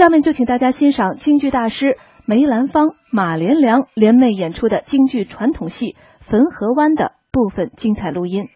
[0.00, 5.88] 下面就请大家欣赏京剧大师梅兰芳、马连良联袂演出的京剧传统戏
[6.26, 8.48] 《汾河湾》的部分精彩录音。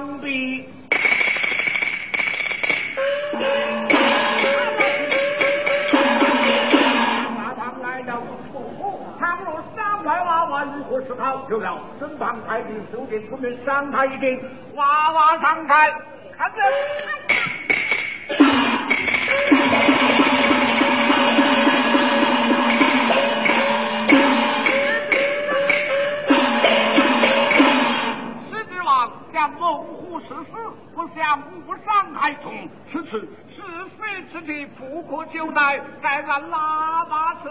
[0.00, 0.64] 张兵，
[7.28, 8.16] 大王来了！
[8.80, 10.64] 我三块娃娃，
[11.06, 11.46] 是好？
[11.50, 14.40] 有了，孙庞太君，手点出面赏他一锭
[14.74, 15.90] 娃娃，张开，
[16.38, 17.29] 看这。
[30.44, 30.50] 死，
[30.94, 33.62] 不想误伤害众，此次是
[33.98, 37.50] 非之地不可久待，该按喇叭策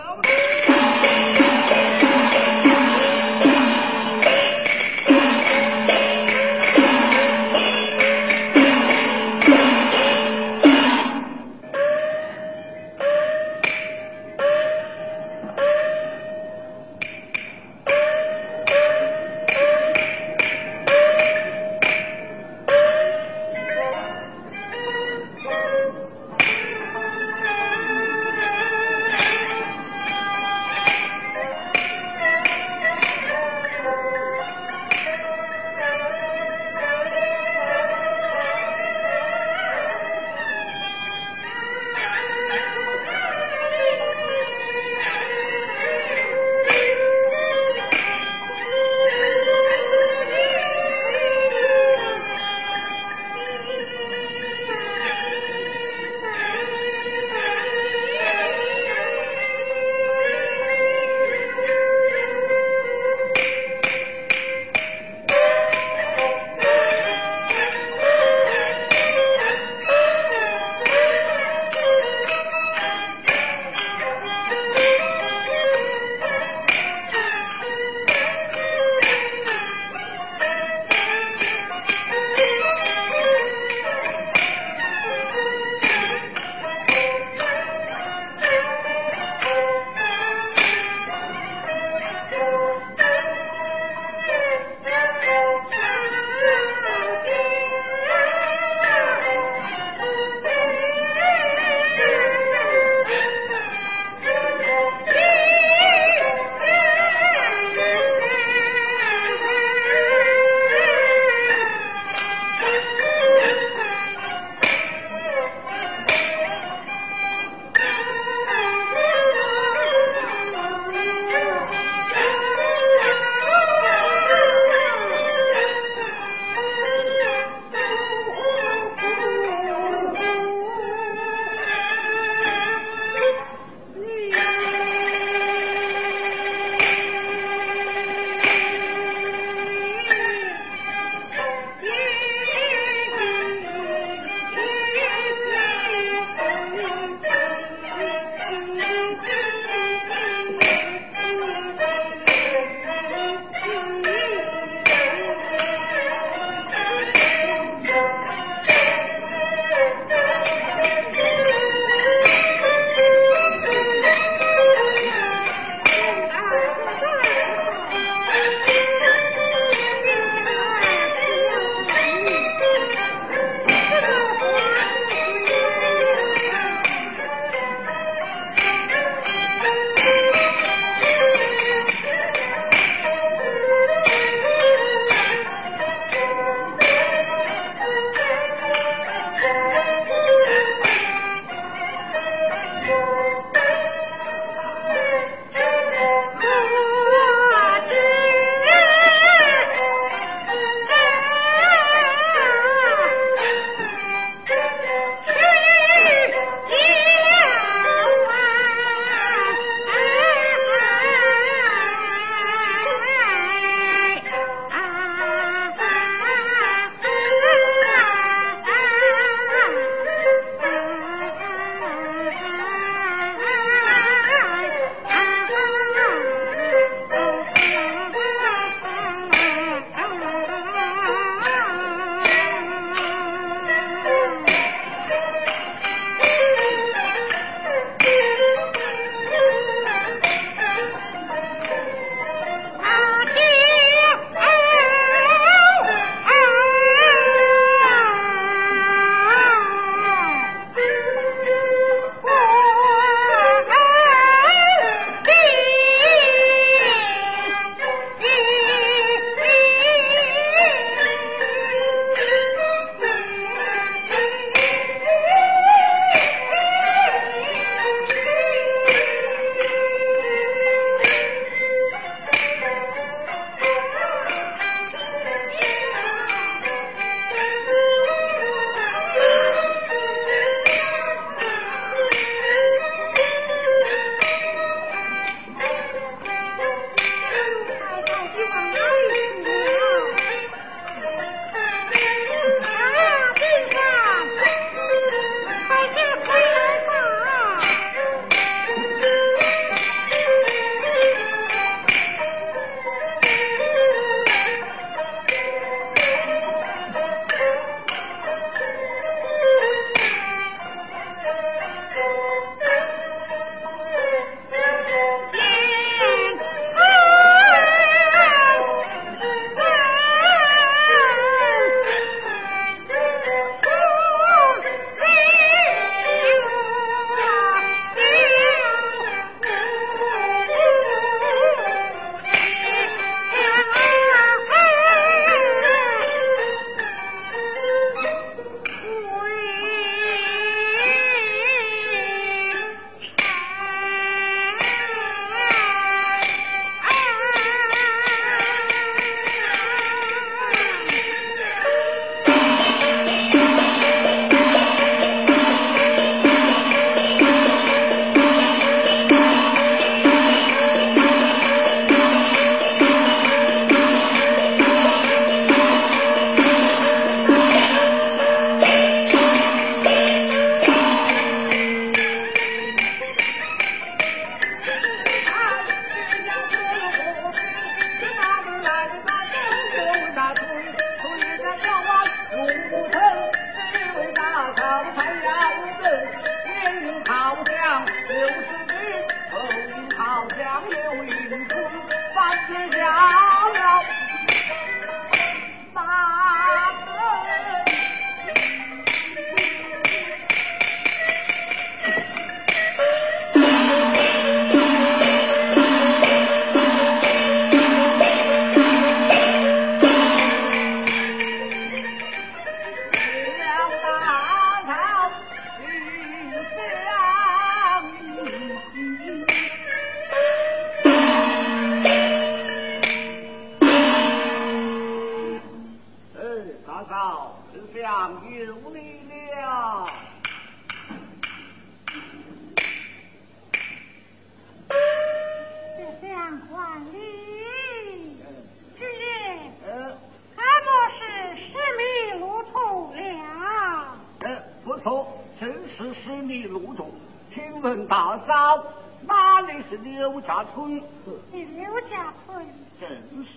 [451.39, 452.45] 你刘家村，
[452.81, 453.29] 真是。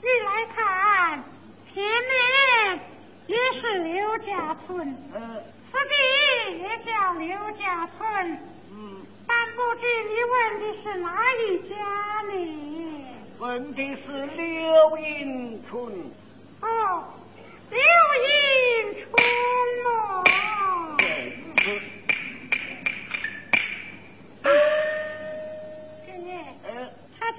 [0.00, 1.22] 你来看，
[1.74, 2.80] 前面
[3.26, 8.32] 也是刘家村，呃，此地也叫刘家村，
[8.72, 11.74] 嗯，但不知你问的是哪一家
[12.32, 13.04] 呢？
[13.38, 16.10] 问的是刘英村。
[16.62, 17.04] 哦，
[17.68, 19.22] 刘营村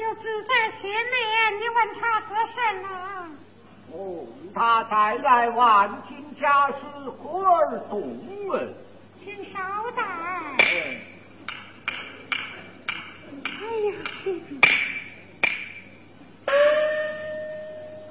[0.02, 0.50] 就只在
[0.82, 1.70] 前面，你。
[1.72, 2.90] 问他做甚么？
[3.94, 6.76] 哦，他带来万金家事，
[7.10, 8.74] 活儿动问。
[9.24, 9.60] 请稍
[9.96, 10.04] 待。
[13.38, 13.94] 哎，呀，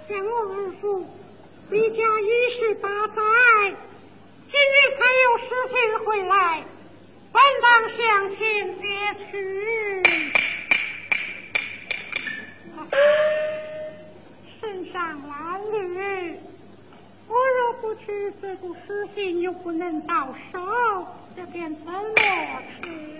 [0.09, 1.07] 向我儿父，
[1.71, 3.21] 离家已是八载，
[4.49, 5.75] 今日才有书信
[6.07, 6.65] 回来，
[7.33, 8.39] 本当向前
[8.81, 8.87] 接
[9.31, 9.37] 去。
[14.61, 16.35] 身上褴褛，
[17.29, 22.03] 我若不去，这部书信又不能到手，这便怎么
[22.83, 23.17] 去？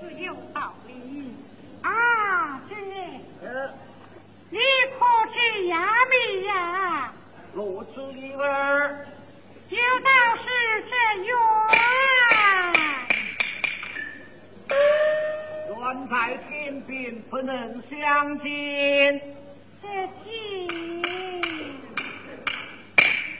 [0.00, 1.32] 自有道理
[1.82, 3.70] 啊，军爷，呃，
[4.50, 4.58] 你
[4.98, 7.12] 可知呀米呀？
[7.54, 9.06] 罗子一儿，
[9.70, 10.44] 有道是
[10.90, 11.34] 这缘，
[14.68, 19.20] 远在天边，不能相见。
[19.82, 19.88] 这
[20.22, 21.02] 情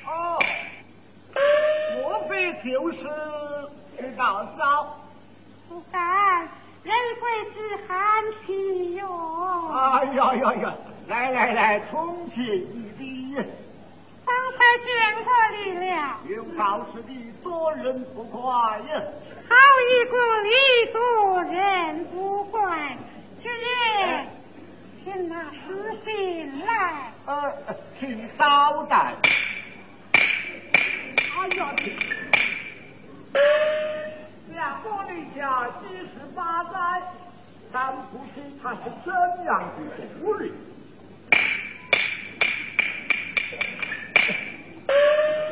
[0.07, 0.39] 哦，
[1.95, 2.99] 莫非就是
[3.99, 5.01] 是大嫂？
[5.69, 6.49] 不敢，
[6.83, 9.03] 人贵是寒气哟。
[9.73, 10.75] 哎呀呀呀！
[11.09, 14.89] 来来来，从前一礼，方才见
[15.25, 19.03] 过你了，有道是你做人不快呀。
[19.49, 19.55] 好
[19.91, 20.49] 一个礼
[20.93, 22.97] 做人不怪。
[23.43, 24.27] 军爷，
[25.05, 25.57] 请那书
[26.05, 27.13] 信来。
[27.27, 27.53] 呃，
[27.99, 29.15] 请稍待。
[31.37, 31.85] 哎呀，请。
[34.55, 37.03] 两个离家七十八载，
[37.73, 39.13] 但不知他是怎
[39.45, 40.53] 样的妇人。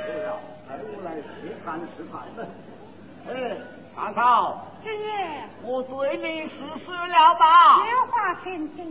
[0.07, 1.23] 对了，哎，我来试
[1.65, 2.41] 探试探呢。
[3.29, 3.31] 哎，
[3.95, 4.67] 大嫂，
[5.63, 7.87] 我对你实施了吧？
[7.91, 8.87] 有话请讲。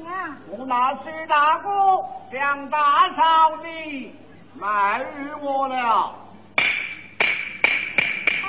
[0.47, 1.69] 我那是大哥
[2.31, 4.15] 将大嫂你
[4.55, 6.15] 卖与我了。
[8.43, 8.45] 哦，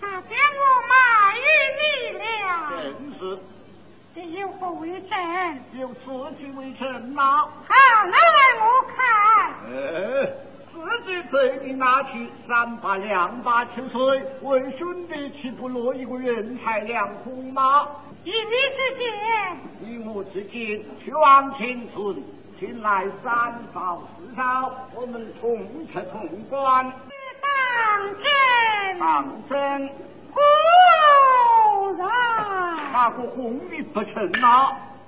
[0.00, 0.94] 他将我卖
[1.36, 1.38] 与
[1.78, 2.82] 你了，正
[3.18, 3.20] 是
[4.14, 5.10] 这有何为证？
[5.74, 7.42] 有此据为证吗？
[7.68, 7.74] 好，
[8.06, 8.96] 拿来我看。
[9.70, 9.70] 哎，
[10.72, 17.86] 自己对你拿去三把两把秋水，为兄弟岂不落一个人财两空吗？
[18.24, 18.34] 以你
[18.76, 19.08] 之见，
[19.88, 22.22] 以我之见，去往青村，
[22.58, 25.58] 请来三嫂四嫂，我们同
[25.92, 26.92] 吃同观，
[27.42, 27.50] 当
[28.22, 29.88] 真当真
[30.32, 30.42] 果
[31.98, 32.08] 然。
[32.92, 34.76] 那个红的不成吗？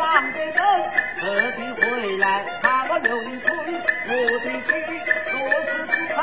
[0.00, 0.54] 望的人，
[1.20, 2.44] 特地回来？
[2.62, 3.48] 看我刘立春，
[4.08, 4.68] 我的妻，
[5.30, 5.68] 若是
[6.14, 6.18] 不肯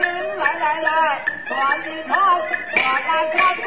[0.00, 0.02] 进
[0.38, 0.88] 来来来，
[1.46, 2.10] 转一转，
[2.74, 3.62] 转来转去，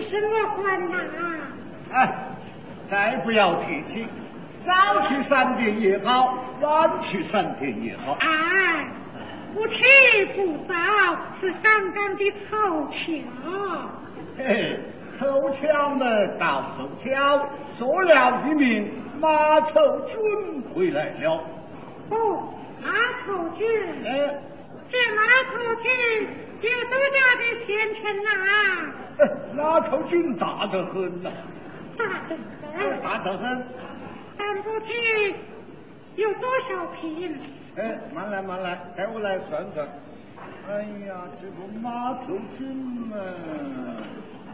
[0.00, 0.96] 是什么官呐、
[1.92, 2.14] 哎，
[2.88, 4.06] 再不要提起，
[4.64, 8.16] 早去三天也好，晚去三天也好。
[8.20, 8.86] 哎，
[9.54, 9.76] 不吃
[10.36, 10.74] 不早，
[11.40, 12.96] 是刚刚的凑巧。
[14.36, 14.80] 嘿嘿，
[15.18, 18.88] 凑巧呢，到凑巧，做了一名
[19.20, 21.42] 马头军回来了。
[22.10, 22.88] 哦，马
[23.26, 23.66] 头军，
[24.04, 24.34] 哎，
[24.88, 26.28] 这马头军
[26.60, 28.94] 有多大的前程啊？
[29.54, 31.30] 马头军大得很呐、
[31.96, 32.36] 大得
[32.76, 33.66] 哎很，大得很。
[34.36, 34.92] 但不知
[36.16, 37.34] 有多少匹？
[37.76, 39.86] 哎，慢来慢来，该我来算算。
[40.68, 42.66] 哎呀，这个马头军
[43.08, 43.16] 嘛，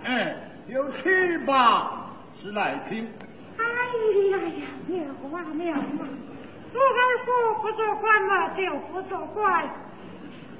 [0.04, 0.36] 哎，
[0.68, 2.06] 有七八
[2.40, 3.06] 十来匹。
[3.58, 3.64] 哎
[4.30, 5.04] 呀呀，妙
[5.38, 5.84] 啊妙啊！
[6.72, 9.64] 不二夫不做官嘛，就不做官；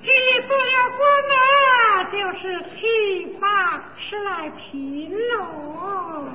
[0.05, 0.11] 既
[0.47, 1.01] 做了官
[1.33, 6.29] 嘛，就是七八十来平喽。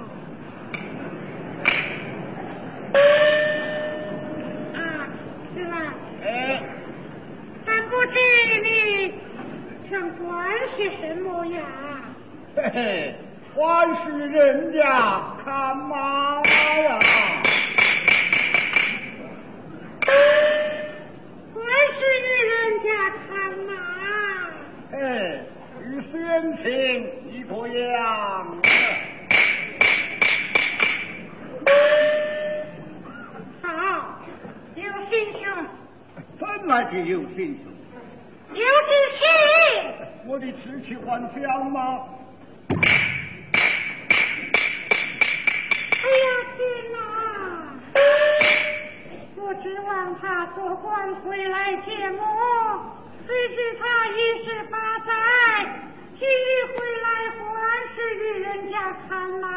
[4.73, 4.79] 啊，
[5.53, 5.73] 是吧？
[6.25, 6.61] 哎，
[7.63, 8.15] 但不知
[8.63, 9.13] 你
[9.87, 10.27] 想管
[10.75, 11.61] 些什么呀？
[12.55, 13.15] 嘿嘿，
[13.53, 14.81] 还是人家
[15.45, 16.99] 看马呀。
[21.79, 22.89] 还是与人家
[23.25, 23.71] 看嘛，
[24.91, 24.97] 哎，
[25.85, 26.11] 与先
[26.57, 26.67] 前
[27.31, 27.87] 一个样。
[33.61, 34.19] 好，
[34.75, 35.41] 有心胸，
[36.37, 37.71] 本来就有心胸。
[38.53, 39.21] 有志气，
[40.27, 41.79] 我的志气还小吗？
[50.49, 52.23] 望他做官回来见我，
[53.25, 55.13] 谁知他一十八载，
[56.17, 58.75] 今日回来还是与人家
[59.07, 59.47] 看马。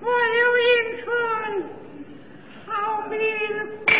[0.00, 1.08] 我刘迎春，
[2.66, 3.18] 好命
[3.86, 3.92] 苦。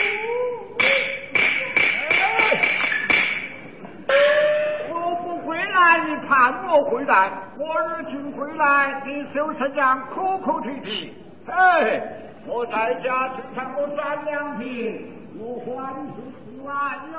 [4.91, 7.33] 我不回来，你盼我回来。
[7.59, 11.15] 我日今回来，你收成样哭哭啼啼。
[11.47, 12.01] 哎，
[12.47, 16.13] 我在家只看我三两瓶，我欢喜
[16.61, 16.75] 出来
[17.13, 17.15] 了。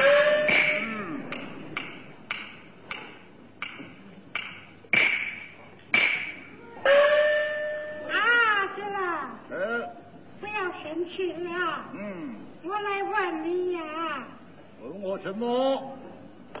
[0.00, 1.20] 嗯，
[8.10, 8.16] 啊，
[8.74, 8.96] 是了，
[9.50, 9.90] 呃，
[10.40, 10.52] 不要
[10.82, 11.48] 生气了。
[11.94, 13.80] 嗯，我来问你呀，
[14.82, 15.96] 问我什么？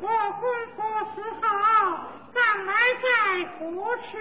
[0.00, 0.42] 公
[0.76, 1.46] 婆死后，
[2.32, 3.08] 葬埋在
[3.58, 3.58] 何
[3.96, 4.16] 处？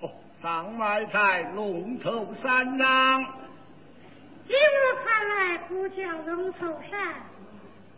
[0.00, 0.10] 哦，
[0.42, 3.20] 葬埋在龙头山上。
[4.48, 7.14] 依我看来，不叫龙头山，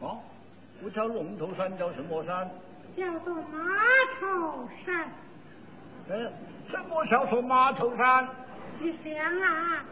[0.01, 0.19] 哦，
[0.81, 2.51] 不叫龙头山，叫什么山？
[2.97, 3.63] 叫做马
[4.21, 5.09] 头山。
[6.09, 6.33] 呃，
[6.69, 8.29] 什么叫做马头山？
[8.81, 9.85] 你想啊，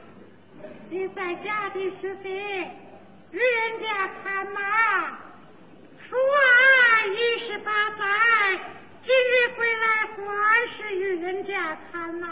[0.91, 2.31] 你在家的时些，
[3.31, 4.61] 与人家看马，
[6.01, 8.61] 说啊一十八载，
[9.05, 12.27] 今日回来还是与人家看马，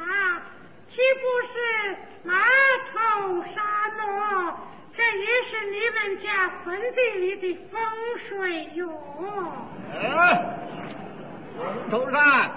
[0.96, 1.54] 岂不是
[2.24, 2.32] 马
[2.90, 3.56] 头山
[3.98, 4.56] 咯？
[4.96, 7.78] 这也是你们家坟地里的风
[8.26, 8.88] 水哟。
[9.92, 10.00] 哎，
[11.58, 12.50] 龙头山，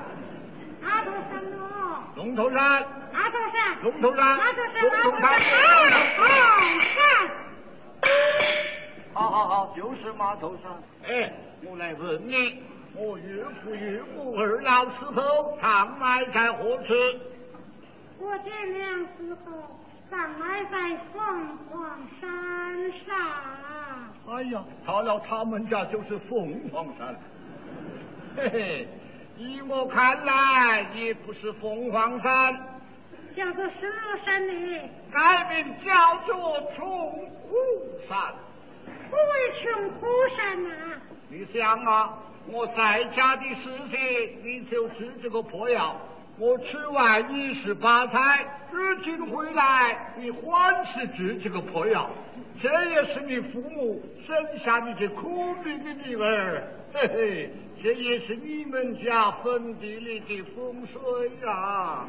[0.81, 2.81] 马头山咯，龙头山，
[3.11, 5.51] 马头山，龙头山，马头山，龙头山，山。
[6.17, 6.63] 马头
[6.95, 6.95] 山。
[9.13, 10.71] 好好好，就是马头山。
[11.09, 11.33] 哎，
[11.65, 12.63] 我来问你，
[12.95, 16.93] 我岳父岳母二老死后葬埋在何处？
[18.19, 19.79] 我爹娘死后
[20.11, 23.15] 葬埋在凤凰山上。
[24.27, 27.15] 哎呀，到了他们家就是凤凰山。
[28.35, 28.87] 嘿嘿，
[29.37, 32.53] 依我看来，也不是凤凰山，
[33.35, 34.89] 叫做什么山呢？
[35.11, 37.55] 改名叫做穷虎
[38.07, 38.33] 山。
[39.09, 40.69] 不为穷苦山呐、
[41.29, 42.17] 你想啊，
[42.47, 45.95] 我在家的事情，你就吃这个破药，
[46.39, 52.09] 我吃完一十八菜，如今回来，你还是治这个破药，
[52.61, 56.63] 这也是你父母生下你这苦命的女儿，
[56.93, 57.49] 嘿嘿，
[57.83, 62.05] 这也是你们家坟地里的风水呀、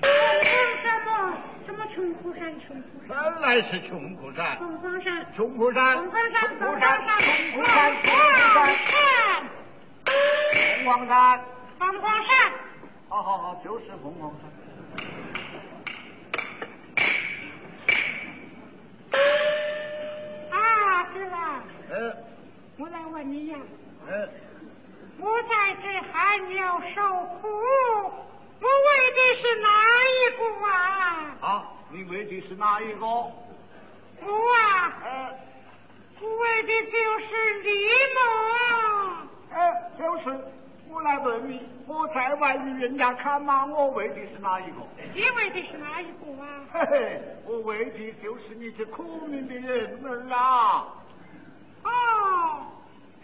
[0.00, 0.08] 哎，
[0.44, 1.34] 穷什么？
[1.66, 2.54] 什么穷苦山？
[2.60, 3.16] 穷苦山？
[3.16, 5.26] 原来是穷苦山，凤凰山。
[5.34, 7.74] 穷苦山，凤凰山，穷苦山，凤凰山，穷苦山，
[8.04, 8.94] 穷苦山，
[10.04, 10.14] 凤
[10.84, 11.40] 凤凰山，
[11.78, 12.52] 凤凰山。
[13.08, 14.50] 好好好，就是凤凰山。
[20.50, 22.16] 啊，是了，呃
[22.78, 23.58] 我来问你呀，
[24.06, 24.28] 呃，
[25.18, 29.68] 我在这还要受苦，我为的是哪
[30.10, 31.36] 一个啊？
[31.40, 33.06] 好，你为的是哪一个？
[33.06, 33.32] 我
[34.26, 35.38] 啊，呃
[36.20, 37.70] 我为的就是李
[38.14, 38.20] 某。
[39.50, 39.56] 呃，
[39.98, 40.24] 就是
[40.90, 44.76] 我来问你，我在外面人家看嘛，我为的是哪一个？
[45.14, 46.66] 你为的是哪一个啊？
[46.72, 50.86] 嘿嘿，我为的就是你这苦命的人儿啊！
[51.84, 52.66] 哦，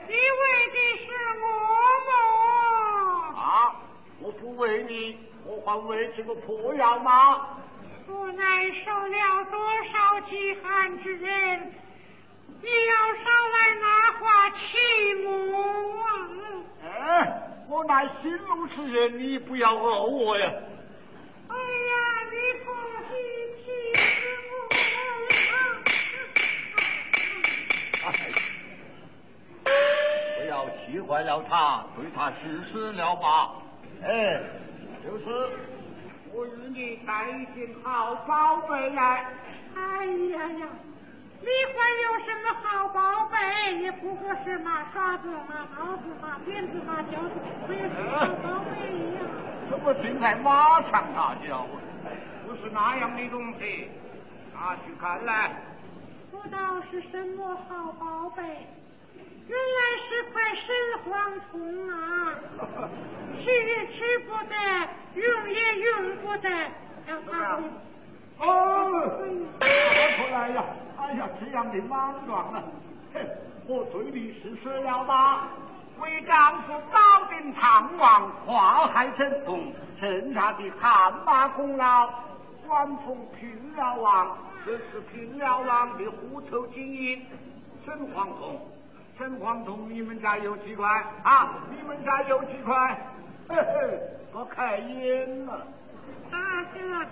[0.06, 0.16] 你为
[0.72, 1.10] 的是
[1.42, 1.46] 我
[3.32, 3.40] 吗？
[3.40, 3.76] 啊，
[4.20, 7.48] 我不为你，我还为这个破药吗。
[8.06, 11.72] 我乃受了多少饥寒之人，
[12.62, 13.24] 你要少
[13.54, 13.86] 来拿
[14.18, 14.56] 话欺
[15.24, 15.28] 我
[16.02, 16.06] 啊！
[16.82, 16.86] 哎，
[17.68, 20.52] 我乃新路之人，你不要讹我呀！
[21.48, 21.94] 哎呀，
[22.30, 22.66] 你不
[23.08, 23.12] 许
[23.64, 23.66] 欺
[24.20, 24.22] 负
[24.70, 24.76] 我！
[28.06, 28.08] 哎，
[30.38, 33.52] 不要气坏了他，对他实施了吧。
[34.02, 34.40] 哎，
[35.04, 35.24] 就是
[36.32, 39.26] 我与你带一件好宝贝来。
[39.76, 40.68] 哎呀呀，
[41.40, 43.78] 你还有什么好宝贝？
[43.80, 47.34] 也不过是马刷子、马刀子、马鞭子、马脚子，
[47.68, 48.70] 没有什么好宝贝
[49.14, 49.20] 呀。
[49.70, 51.66] 怎么竟在马上大叫？
[52.46, 53.88] 不是那样的东西，
[54.54, 55.50] 拿去看来。
[56.30, 58.42] 不知道是什么好宝贝？
[59.46, 60.74] 原来是块神
[61.04, 61.92] 黄铜啊，
[63.36, 64.54] 吃也吃不得，
[65.14, 66.48] 用也用不得，
[67.06, 67.60] 要他
[68.38, 69.18] 哦，
[69.60, 70.64] 拿出来呀！
[70.98, 72.62] 哎呀，这样的莽撞啊！
[73.12, 73.20] 哼，
[73.66, 75.48] 我对你是说了吧？
[76.00, 82.10] 为丈夫保定唐王，跨海征东，剩下的汗马功劳，
[82.66, 87.24] 官封平辽王，这是平辽王的虎头金银，
[87.84, 88.60] 沈黄铜。
[89.16, 90.88] 沈黄铜，你们家有几块
[91.22, 91.54] 啊？
[91.70, 92.98] 你们家有几块？
[93.48, 94.00] 嘿嘿，
[94.32, 95.52] 我开眼了。
[96.32, 97.06] 啊，行了，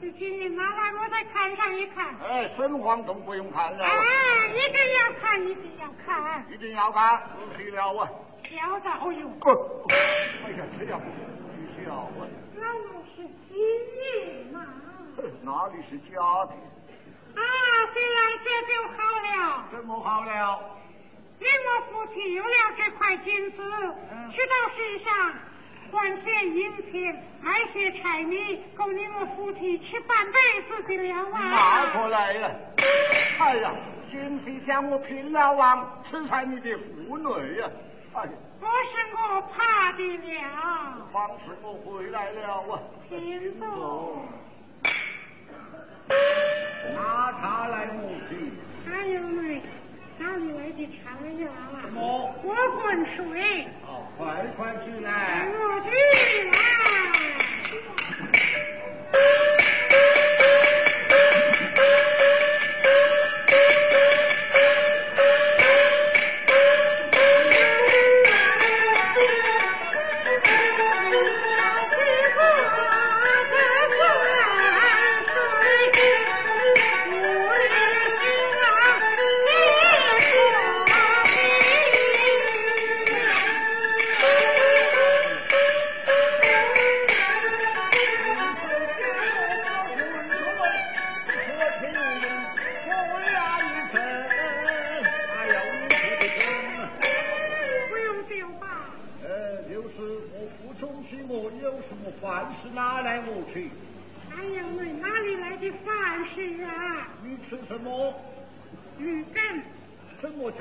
[0.00, 2.14] 这金银拿来，我再看上一看。
[2.22, 3.84] 哎，沈黄铜不用看了。
[3.84, 6.44] 哎，一定要看，一定要看。
[6.50, 8.08] 一定要看，不许了啊！
[8.44, 9.30] 小道用。
[9.88, 11.00] 哎呀，这样
[11.56, 12.08] 必须要啊！
[12.54, 14.64] 那我是金银呐。
[15.42, 16.16] 哪里是假
[16.46, 16.54] 的？
[17.34, 17.42] 啊，
[17.92, 19.64] 虽然这就好了。
[19.72, 20.60] 怎么好了？
[21.40, 23.62] 你我父亲有了这块金子，
[24.30, 25.34] 去到世上
[25.90, 31.38] 换些银钱，买些柴米，够你们夫妻吃半辈子的了啊！
[31.48, 32.50] 拿过来呀！
[33.38, 33.72] 哎呀，
[34.10, 37.70] 今天将我平了王吃上你的妇女呀！
[38.14, 38.30] 哎呀，
[38.60, 41.08] 不是我怕的了。
[41.12, 42.80] 方是我回来了啊！
[43.08, 44.22] 请坐。
[46.94, 48.52] 拿茶来，母亲。
[48.86, 49.60] 还有呢？
[50.28, 51.48] 哪里来的长呀？
[51.94, 52.84] 我我滚
[53.16, 53.64] 水。
[53.86, 55.48] 哦，快快去来。
[55.48, 55.88] 我去
[56.50, 56.54] 来。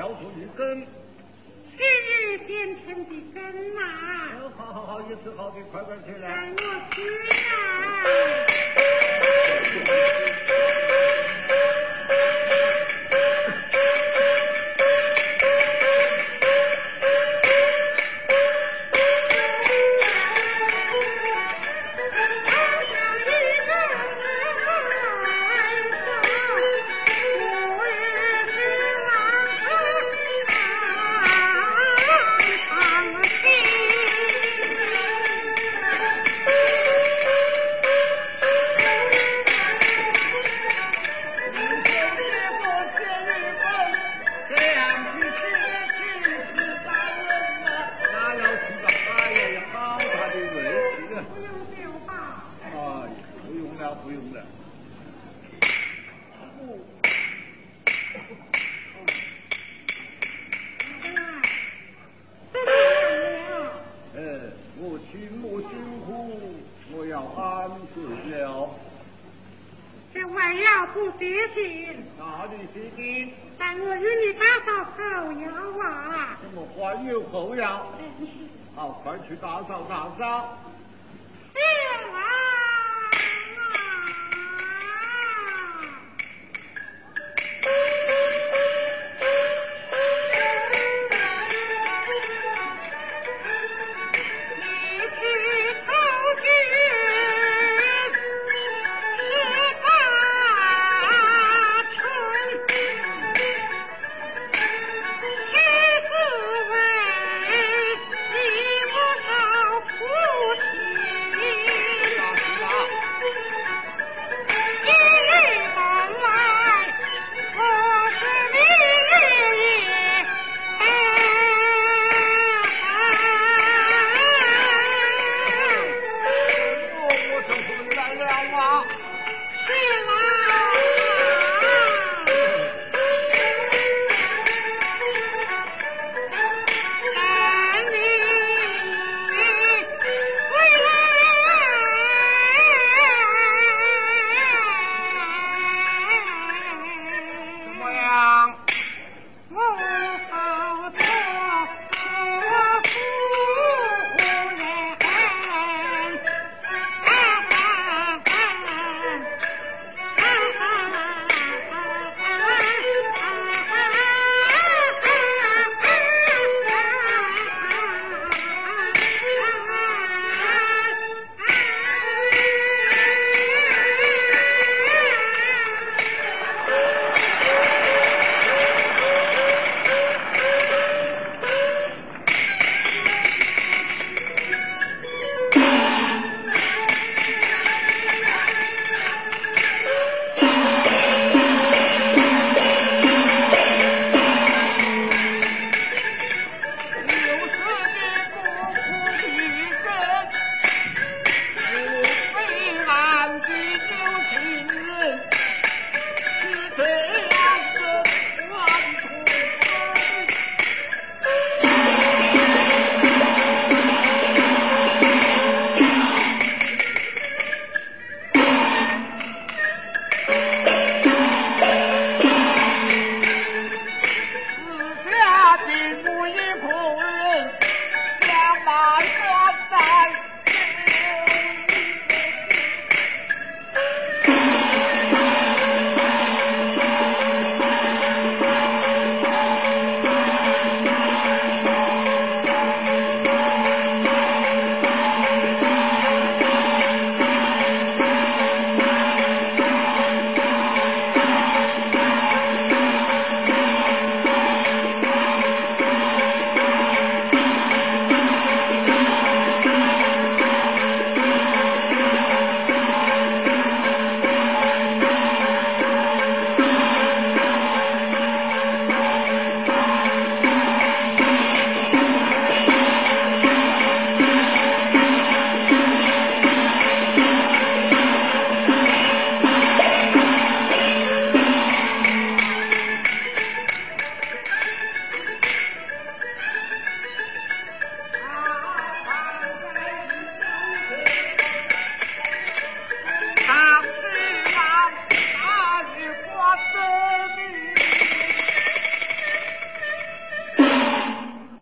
[0.07, 0.87] 什么叫做鱼羹？
[1.75, 3.81] 昔日建成的根呐。
[4.41, 6.29] 哦，好好好，一次好的，快快起来。
[6.29, 6.61] 哎，我。